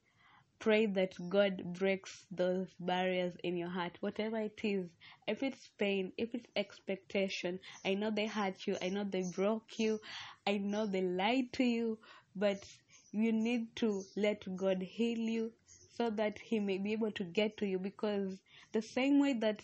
pray 0.59 0.87
that 0.87 1.15
God 1.29 1.75
breaks 1.79 2.25
those 2.31 2.69
barriers 2.81 3.35
in 3.43 3.57
your 3.57 3.69
heart, 3.69 3.97
whatever 4.01 4.39
it 4.39 4.61
is. 4.63 4.89
If 5.27 5.43
it's 5.43 5.69
pain, 5.79 6.13
if 6.17 6.35
it's 6.35 6.49
expectation, 6.57 7.61
I 7.85 7.95
know 7.95 8.11
they 8.11 8.27
hurt 8.27 8.67
you, 8.67 8.77
I 8.83 8.89
know 8.91 9.05
they 9.05 9.23
broke 9.23 9.79
you, 9.79 10.01
I 10.47 10.59
know 10.59 10.87
they 10.87 11.03
lied 11.03 11.53
to 11.55 11.65
you, 11.65 11.99
but 12.37 12.65
you 13.13 13.33
need 13.33 13.75
to 13.77 14.07
let 14.17 14.57
God 14.57 14.83
heal 14.83 15.19
you 15.19 15.53
so 15.97 16.11
that 16.11 16.39
He 16.39 16.61
may 16.61 16.79
be 16.79 16.93
able 16.93 17.13
to 17.13 17.25
get 17.25 17.57
to 17.59 17.67
you 17.67 17.79
because 17.79 18.39
the 18.73 18.83
same 18.83 19.19
way 19.21 19.35
that 19.35 19.63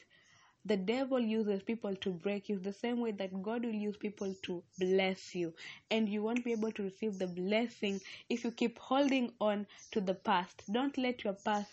the 0.69 0.77
devil 0.77 1.19
uses 1.19 1.63
people 1.63 1.97
to 1.97 2.11
break 2.11 2.49
you 2.49 2.59
the 2.59 2.73
same 2.73 3.01
way 3.01 3.11
that 3.13 3.43
God 3.43 3.65
will 3.65 3.75
use 3.75 3.97
people 3.97 4.35
to 4.43 4.63
bless 4.79 5.35
you. 5.35 5.55
And 5.91 6.09
you 6.09 6.23
won't 6.23 6.45
be 6.45 6.53
able 6.53 6.73
to 6.73 6.83
receive 6.83 7.19
the 7.19 7.27
blessing 7.27 8.01
if 8.29 8.45
you 8.45 8.51
keep 8.51 8.79
holding 8.79 9.33
on 9.41 9.67
to 9.93 10.01
the 10.01 10.15
past. 10.15 10.63
Don't 10.71 10.97
let 10.99 11.25
your 11.25 11.33
past 11.33 11.71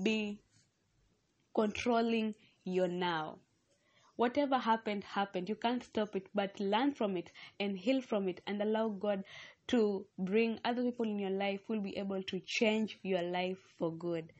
be 0.00 0.40
controlling 1.54 2.34
your 2.64 2.88
now. 2.88 3.38
Whatever 4.16 4.58
happened, 4.58 5.02
happened. 5.02 5.48
You 5.48 5.56
can't 5.56 5.82
stop 5.82 6.14
it, 6.14 6.28
but 6.34 6.60
learn 6.60 6.92
from 6.94 7.16
it 7.16 7.32
and 7.58 7.76
heal 7.76 8.00
from 8.00 8.28
it 8.28 8.42
and 8.46 8.62
allow 8.62 8.88
God 8.90 9.24
to 9.68 10.06
bring 10.18 10.60
other 10.64 10.84
people 10.84 11.06
in 11.06 11.18
your 11.18 11.30
life 11.30 11.60
who 11.66 11.74
will 11.74 11.80
be 11.80 11.96
able 11.96 12.22
to 12.24 12.40
change 12.40 12.98
your 13.02 13.22
life 13.22 13.58
for 13.78 13.92
good. 13.92 14.32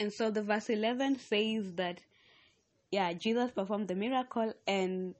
And 0.00 0.12
so 0.12 0.30
the 0.30 0.42
verse 0.42 0.68
11 0.68 1.18
says 1.20 1.72
that 1.74 2.00
yeah, 2.90 3.12
Jesus 3.12 3.50
performed 3.50 3.88
the 3.88 3.94
miracle 3.94 4.52
and 4.66 5.14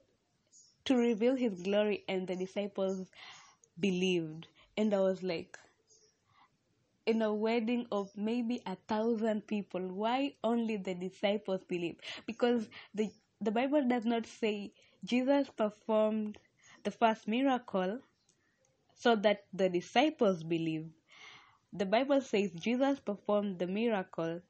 to 0.85 0.95
reveal 0.95 1.35
his 1.35 1.61
glory, 1.61 2.03
and 2.07 2.27
the 2.27 2.35
disciples 2.35 3.09
believed. 3.79 4.47
And 4.77 4.93
I 4.93 4.99
was 5.01 5.23
like, 5.23 5.57
in 7.05 7.21
a 7.21 7.33
wedding 7.33 7.87
of 7.91 8.11
maybe 8.15 8.61
a 8.65 8.75
thousand 8.87 9.47
people, 9.47 9.81
why 9.81 10.33
only 10.43 10.77
the 10.77 10.93
disciples 10.95 11.63
believe? 11.65 11.97
Because 12.25 12.69
the 12.95 13.11
the 13.41 13.51
Bible 13.51 13.87
does 13.87 14.05
not 14.05 14.25
say 14.27 14.73
Jesus 15.05 15.49
performed 15.49 16.37
the 16.83 16.91
first 16.91 17.27
miracle 17.27 17.99
so 18.95 19.15
that 19.17 19.45
the 19.53 19.69
disciples 19.69 20.43
believe. 20.43 20.87
The 21.73 21.85
Bible 21.85 22.21
says 22.21 22.51
Jesus 22.53 22.99
performed 22.99 23.59
the 23.59 23.67
miracle 23.67 24.41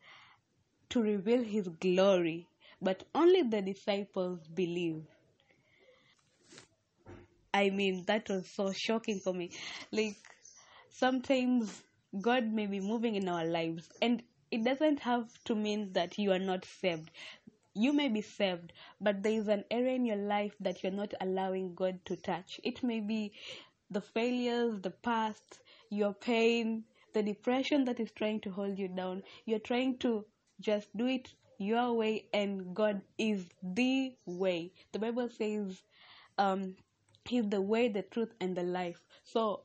to 0.89 1.01
reveal 1.01 1.43
his 1.43 1.67
glory 1.67 2.47
but 2.81 3.03
only 3.13 3.43
the 3.43 3.61
disciples 3.61 4.39
believe. 4.47 5.03
I 7.53 7.69
mean, 7.69 8.05
that 8.05 8.29
was 8.29 8.47
so 8.47 8.71
shocking 8.71 9.19
for 9.19 9.33
me. 9.33 9.51
Like, 9.91 10.17
sometimes 10.91 11.83
God 12.21 12.51
may 12.51 12.67
be 12.67 12.79
moving 12.79 13.15
in 13.15 13.27
our 13.27 13.45
lives, 13.45 13.89
and 14.01 14.21
it 14.51 14.63
doesn't 14.63 14.99
have 14.99 15.27
to 15.45 15.55
mean 15.55 15.93
that 15.93 16.17
you 16.17 16.31
are 16.31 16.39
not 16.39 16.65
saved. 16.65 17.09
You 17.73 17.93
may 17.93 18.07
be 18.07 18.21
saved, 18.21 18.73
but 18.99 19.23
there 19.23 19.33
is 19.33 19.47
an 19.47 19.63
area 19.71 19.95
in 19.95 20.05
your 20.05 20.17
life 20.17 20.55
that 20.59 20.83
you're 20.83 20.91
not 20.91 21.13
allowing 21.21 21.75
God 21.75 21.99
to 22.05 22.15
touch. 22.15 22.59
It 22.63 22.83
may 22.83 22.99
be 22.99 23.33
the 23.91 24.01
failures, 24.01 24.81
the 24.81 24.91
past, 24.91 25.59
your 25.89 26.13
pain, 26.13 26.83
the 27.13 27.23
depression 27.23 27.85
that 27.85 27.99
is 27.99 28.11
trying 28.11 28.39
to 28.41 28.51
hold 28.51 28.77
you 28.77 28.87
down. 28.87 29.23
You're 29.45 29.59
trying 29.59 29.97
to 29.99 30.25
just 30.59 30.95
do 30.95 31.07
it 31.07 31.33
your 31.59 31.93
way 31.93 32.25
and 32.33 32.73
God 32.75 33.01
is 33.19 33.45
the 33.61 34.15
way. 34.25 34.71
The 34.93 34.99
Bible 34.99 35.29
says 35.29 35.83
um, 36.39 36.75
He's 37.25 37.47
the 37.49 37.61
way, 37.61 37.89
the 37.89 38.01
truth, 38.03 38.33
and 38.41 38.55
the 38.57 38.63
life. 38.63 39.01
So 39.23 39.61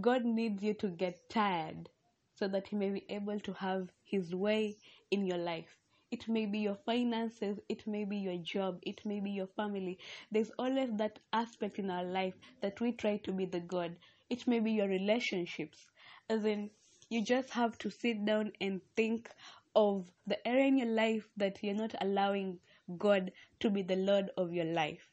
God 0.00 0.24
needs 0.24 0.62
you 0.62 0.74
to 0.74 0.88
get 0.88 1.28
tired 1.30 1.88
so 2.34 2.48
that 2.48 2.68
He 2.68 2.76
may 2.76 2.90
be 2.90 3.04
able 3.08 3.40
to 3.40 3.52
have 3.54 3.88
His 4.04 4.34
way 4.34 4.76
in 5.10 5.26
your 5.26 5.38
life. 5.38 5.78
It 6.10 6.28
may 6.28 6.46
be 6.46 6.58
your 6.60 6.76
finances, 6.86 7.58
it 7.70 7.86
may 7.86 8.04
be 8.04 8.18
your 8.18 8.36
job, 8.38 8.78
it 8.82 9.04
may 9.06 9.20
be 9.20 9.30
your 9.30 9.46
family. 9.48 9.98
There's 10.30 10.52
always 10.58 10.90
that 10.98 11.18
aspect 11.32 11.78
in 11.78 11.90
our 11.90 12.04
life 12.04 12.34
that 12.60 12.80
we 12.80 12.92
try 12.92 13.16
to 13.18 13.32
be 13.32 13.46
the 13.46 13.60
God. 13.60 13.96
It 14.28 14.46
may 14.46 14.60
be 14.60 14.72
your 14.72 14.88
relationships. 14.88 15.86
As 16.28 16.44
in, 16.44 16.70
you 17.08 17.22
just 17.22 17.50
have 17.50 17.78
to 17.78 17.90
sit 17.90 18.24
down 18.26 18.52
and 18.60 18.82
think 18.96 19.30
of 19.74 20.10
the 20.26 20.46
area 20.46 20.66
in 20.66 20.78
your 20.78 20.88
life 20.88 21.28
that 21.36 21.58
you're 21.62 21.74
not 21.74 21.94
allowing 22.00 22.58
God 22.98 23.32
to 23.60 23.70
be 23.70 23.82
the 23.82 23.96
Lord 23.96 24.30
of 24.36 24.52
your 24.52 24.66
life. 24.66 25.08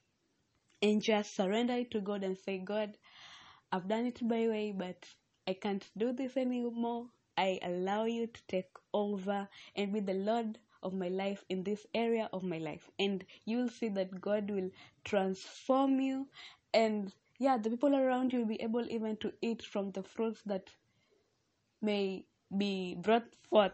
And 0.81 1.01
just 1.01 1.35
surrender 1.35 1.73
it 1.73 1.91
to 1.91 2.01
God 2.01 2.23
and 2.23 2.37
say, 2.37 2.57
God, 2.57 2.97
I've 3.71 3.87
done 3.87 4.05
it 4.05 4.21
my 4.21 4.47
way, 4.47 4.73
but 4.75 5.05
I 5.47 5.53
can't 5.53 5.87
do 5.97 6.11
this 6.13 6.37
anymore. 6.37 7.07
I 7.37 7.59
allow 7.63 8.05
you 8.05 8.27
to 8.27 8.41
take 8.47 8.71
over 8.93 9.47
and 9.75 9.93
be 9.93 9.99
the 9.99 10.13
Lord 10.13 10.57
of 10.83 10.93
my 10.93 11.09
life 11.09 11.43
in 11.49 11.63
this 11.63 11.85
area 11.93 12.29
of 12.33 12.43
my 12.43 12.57
life. 12.57 12.89
And 12.99 13.25
you 13.45 13.57
will 13.57 13.69
see 13.69 13.89
that 13.89 14.21
God 14.21 14.49
will 14.49 14.69
transform 15.03 15.99
you. 15.99 16.27
And 16.73 17.13
yeah, 17.37 17.57
the 17.57 17.69
people 17.69 17.95
around 17.95 18.33
you 18.33 18.39
will 18.39 18.47
be 18.47 18.61
able 18.61 18.89
even 18.89 19.17
to 19.17 19.33
eat 19.41 19.61
from 19.61 19.91
the 19.91 20.03
fruits 20.03 20.41
that 20.45 20.69
may 21.81 22.25
be 22.57 22.95
brought 22.95 23.27
forth 23.49 23.73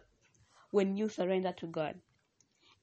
when 0.71 0.97
you 0.97 1.09
surrender 1.09 1.51
to 1.53 1.67
God. 1.67 1.95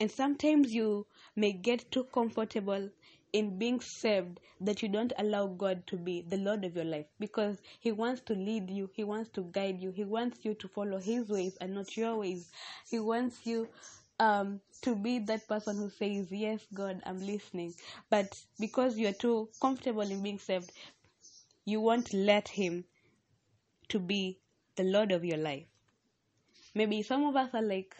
And 0.00 0.10
sometimes 0.10 0.74
you 0.74 1.06
may 1.36 1.52
get 1.52 1.90
too 1.92 2.04
comfortable 2.04 2.90
in 3.32 3.58
being 3.58 3.80
saved 3.80 4.40
that 4.60 4.82
you 4.82 4.88
don't 4.88 5.12
allow 5.18 5.46
God 5.46 5.86
to 5.86 5.96
be 5.96 6.22
the 6.22 6.36
Lord 6.36 6.64
of 6.64 6.76
your 6.76 6.84
life 6.84 7.06
because 7.18 7.58
He 7.80 7.92
wants 7.92 8.20
to 8.22 8.34
lead 8.34 8.68
you, 8.70 8.90
He 8.94 9.04
wants 9.04 9.30
to 9.30 9.42
guide 9.52 9.80
you, 9.80 9.90
He 9.90 10.04
wants 10.04 10.44
you 10.44 10.54
to 10.54 10.68
follow 10.68 10.98
His 10.98 11.28
ways 11.28 11.56
and 11.60 11.74
not 11.74 11.96
your 11.96 12.16
ways. 12.16 12.50
He 12.90 12.98
wants 12.98 13.46
you 13.46 13.68
um, 14.18 14.60
to 14.82 14.94
be 14.96 15.18
that 15.20 15.48
person 15.48 15.76
who 15.76 15.88
says, 15.88 16.30
Yes, 16.30 16.66
God, 16.74 17.00
I'm 17.06 17.24
listening. 17.24 17.74
But 18.10 18.38
because 18.60 18.98
you're 18.98 19.12
too 19.12 19.48
comfortable 19.60 20.02
in 20.02 20.22
being 20.22 20.38
saved, 20.38 20.72
you 21.64 21.80
won't 21.80 22.12
let 22.12 22.48
Him 22.48 22.84
to 23.88 23.98
be 23.98 24.40
the 24.76 24.84
Lord 24.84 25.12
of 25.12 25.24
your 25.24 25.38
life 25.38 25.71
maybe 26.74 27.02
some 27.02 27.24
of 27.24 27.36
us 27.36 27.54
are 27.54 27.62
like 27.62 27.96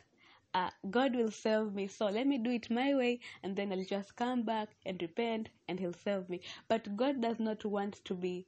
uh, 0.54 0.70
God 0.90 1.16
will 1.16 1.30
save 1.30 1.74
me, 1.74 1.88
so 1.88 2.06
let 2.08 2.26
me 2.26 2.38
do 2.38 2.50
it 2.50 2.70
my 2.70 2.94
way, 2.94 3.20
and 3.42 3.56
then 3.56 3.72
I'll 3.72 3.84
just 3.84 4.16
come 4.16 4.42
back 4.42 4.68
and 4.86 5.00
repent, 5.00 5.48
and 5.68 5.80
He'll 5.80 5.94
save 5.94 6.28
me. 6.28 6.42
But 6.68 6.96
God 6.96 7.20
does 7.22 7.40
not 7.40 7.64
want 7.64 8.04
to 8.04 8.14
be 8.14 8.46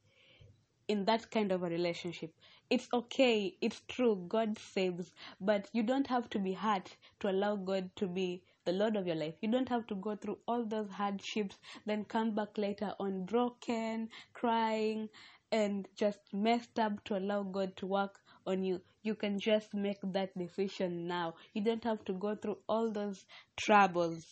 in 0.89 1.05
that 1.07 1.31
kind 1.31 1.53
of 1.53 1.63
a 1.63 1.69
relationship. 1.69 2.35
It's 2.71 2.89
okay, 2.93 3.57
it's 3.61 3.81
true, 3.89 4.25
God 4.29 4.59
saves, 4.59 5.15
but 5.41 5.69
you 5.73 5.83
don't 5.83 6.07
have 6.09 6.29
to 6.31 6.39
be 6.39 6.53
hurt 6.53 6.97
to 7.21 7.31
allow 7.31 7.57
God 7.57 7.91
to 7.97 8.07
be 8.07 8.43
the 8.67 8.73
Lord 8.73 8.97
of 8.97 9.07
your 9.07 9.17
life. 9.17 9.35
You 9.41 9.51
don't 9.51 9.69
have 9.71 9.87
to 9.89 9.95
go 9.95 10.17
through 10.17 10.39
all 10.47 10.65
those 10.65 10.91
hardships, 10.91 11.57
then 11.87 12.05
come 12.05 12.35
back 12.35 12.59
later 12.59 12.95
on 13.01 13.25
broken, 13.25 14.11
crying, 14.35 15.09
and 15.53 15.89
just 15.97 16.21
messed 16.35 16.79
up 16.79 17.03
to 17.05 17.17
allow 17.19 17.43
God 17.45 17.77
to 17.77 17.87
work 17.87 18.21
on 18.47 18.65
you. 18.65 18.81
You 19.03 19.15
can 19.15 19.39
just 19.39 19.75
make 19.75 19.99
that 20.03 20.37
decision 20.39 21.07
now. 21.07 21.35
You 21.53 21.63
don't 21.63 21.85
have 21.85 22.05
to 22.07 22.13
go 22.15 22.35
through 22.37 22.59
all 22.69 22.91
those 22.91 23.25
troubles, 23.57 24.25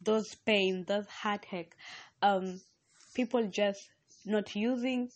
those 0.00 0.34
pain, 0.46 0.84
those 0.86 1.06
heartache. 1.08 1.74
Um, 2.22 2.60
people 3.14 3.46
just 3.48 3.88
not 4.24 4.54
using 4.54 5.10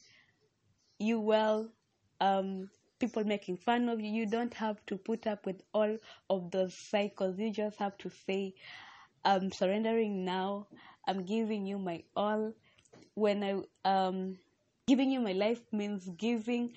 you 0.99 1.21
well. 1.21 1.69
Um, 2.21 2.69
people 2.99 3.25
making 3.25 3.59
fun 3.59 3.89
of 3.89 4.01
you. 4.01 4.11
You 4.11 4.27
don't 4.27 4.55
have 4.55 4.85
to 4.87 4.97
put 4.97 5.27
up 5.27 5.47
with 5.47 5.61
all 5.73 5.97
of 6.31 6.51
those 6.51 6.75
cycles. 6.91 7.39
You 7.39 7.53
just 7.53 7.79
have 7.79 7.97
to 7.99 8.11
say, 8.27 8.55
I'm 9.25 9.51
surrendering 9.53 10.25
now. 10.25 10.67
I'm 11.07 11.25
giving 11.25 11.67
you 11.67 11.79
my 11.79 12.03
all. 12.17 12.53
When 13.15 13.43
I 13.45 13.89
um 13.89 14.39
giving 14.87 15.11
you 15.11 15.21
my 15.21 15.33
life 15.33 15.61
means 15.73 16.09
giving 16.19 16.73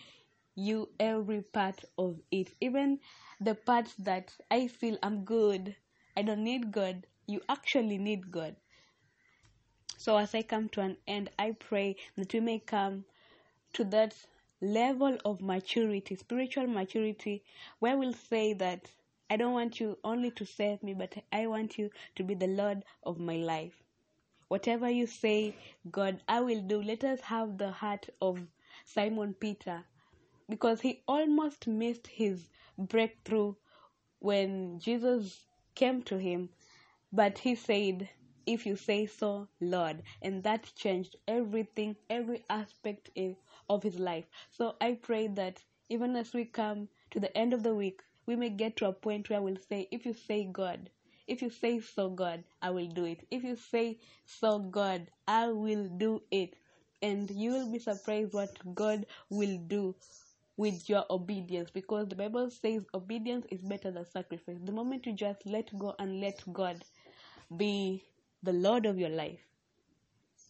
you 0.58 0.90
every 1.00 1.42
part 1.44 1.86
of 2.00 2.20
it, 2.32 2.50
even 2.60 3.00
the 3.40 3.54
parts 3.54 3.94
that 4.00 4.34
I 4.50 4.68
feel 4.68 4.98
I'm 5.04 5.24
good. 5.24 5.76
I 6.18 6.24
don't 6.24 6.44
need 6.44 6.72
God. 6.72 7.06
You 7.28 7.42
actually 7.48 8.00
need 8.00 8.32
God. 8.32 8.56
So 9.98 10.18
as 10.18 10.34
I 10.34 10.42
come 10.42 10.70
to 10.70 10.82
an 10.82 10.98
end, 11.08 11.30
I 11.38 11.52
pray 11.52 11.96
that 12.16 12.34
we 12.34 12.40
may 12.40 12.58
come 12.58 13.06
to 13.74 13.84
that 13.86 14.16
level 14.60 15.18
of 15.26 15.42
maturity, 15.42 16.16
spiritual 16.16 16.66
maturity, 16.66 17.44
where 17.78 17.96
we'll 17.96 18.14
say 18.14 18.54
that 18.54 18.90
I 19.30 19.38
don't 19.38 19.54
want 19.54 19.80
you 19.80 20.00
only 20.04 20.32
to 20.32 20.46
save 20.46 20.82
me, 20.82 20.96
but 20.96 21.14
I 21.32 21.46
want 21.46 21.78
you 21.78 21.92
to 22.16 22.24
be 22.24 22.34
the 22.34 22.48
Lord 22.48 22.84
of 23.04 23.20
my 23.20 23.36
life. 23.36 23.84
Whatever 24.48 24.90
you 24.90 25.06
say, 25.06 25.56
God, 25.92 26.22
I 26.28 26.42
will 26.42 26.62
do. 26.62 26.82
Let 26.82 27.04
us 27.04 27.22
have 27.22 27.58
the 27.60 27.70
heart 27.70 28.10
of 28.22 28.40
Simon 28.86 29.36
Peter 29.36 29.84
because 30.50 30.82
he 30.82 31.04
almost 31.08 31.68
missed 31.68 32.08
his 32.08 32.50
breakthrough 32.78 33.56
when 34.20 34.80
Jesus 34.80 35.48
came 35.76 36.04
to 36.04 36.18
him, 36.20 36.50
but 37.14 37.40
he 37.40 37.56
said, 37.56 38.10
If 38.46 38.66
you 38.66 38.76
say 38.76 39.06
so, 39.08 39.50
Lord. 39.62 40.04
And 40.22 40.44
that 40.44 40.74
changed 40.76 41.18
everything, 41.28 41.98
every 42.10 42.46
aspect 42.50 43.12
of 43.70 43.84
his 43.84 44.00
life. 44.00 44.26
So 44.52 44.76
I 44.82 44.94
pray 44.96 45.28
that 45.30 45.64
even 45.90 46.16
as 46.16 46.34
we 46.34 46.46
come 46.46 46.90
to 47.12 47.20
the 47.20 47.36
end 47.38 47.54
of 47.54 47.64
the 47.64 47.76
week, 47.76 48.04
we 48.26 48.36
may 48.36 48.50
get 48.50 48.78
to 48.78 48.88
a 48.90 48.94
point 48.94 49.30
where 49.30 49.42
we'll 49.42 49.58
say, 49.58 49.88
If 49.92 50.06
you 50.06 50.14
say 50.14 50.46
God, 50.46 50.92
if 51.28 51.42
you 51.42 51.50
say 51.52 51.80
so, 51.82 52.10
God, 52.10 52.44
I 52.62 52.72
will 52.72 52.88
do 52.88 53.06
it. 53.06 53.28
If 53.32 53.44
you 53.44 53.56
say 53.58 54.00
so, 54.26 54.60
God, 54.60 55.12
I 55.28 55.50
will 55.50 55.88
do 55.90 56.24
it. 56.32 56.56
And 57.02 57.32
you 57.32 57.52
will 57.54 57.72
be 57.72 57.80
surprised 57.80 58.34
what 58.34 58.76
God 58.76 59.06
will 59.30 59.58
do 59.60 59.96
with 60.58 60.90
your 60.90 61.06
obedience 61.10 61.70
because 61.72 62.08
the 62.10 62.16
Bible 62.16 62.50
says 62.50 62.84
obedience 62.94 63.46
is 63.52 63.62
better 63.62 63.92
than 63.92 64.06
sacrifice. 64.06 64.58
The 64.64 64.72
moment 64.72 65.06
you 65.06 65.14
just 65.14 65.46
let 65.46 65.78
go 65.78 65.96
and 66.00 66.20
let 66.22 66.42
God 66.52 66.84
be 67.58 68.04
the 68.44 68.54
Lord 68.54 68.86
of 68.86 69.00
your 69.00 69.10
life, 69.10 69.42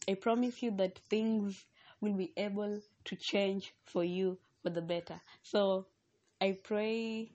I 0.09 0.15
promise 0.15 0.63
you 0.63 0.71
that 0.77 0.99
things 1.09 1.65
will 2.01 2.13
be 2.13 2.33
able 2.37 2.81
to 3.05 3.15
change 3.15 3.73
for 3.85 4.03
you 4.03 4.39
for 4.63 4.69
the 4.69 4.81
better. 4.81 5.21
So 5.43 5.87
I 6.41 6.57
pray 6.63 7.31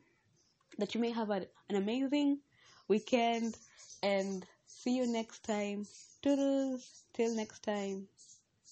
that 0.79 0.95
you 0.95 1.01
may 1.01 1.11
have 1.11 1.31
an 1.31 1.47
amazing 1.71 2.41
weekend 2.89 3.57
and 4.03 4.47
see 4.67 4.97
you 4.97 5.07
next 5.07 5.45
time. 5.45 5.87
Toodles. 6.23 7.05
Till 7.15 7.35
next 7.35 7.63
time. 7.63 8.09